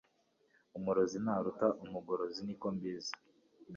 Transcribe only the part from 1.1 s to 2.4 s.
ntaruta umurogora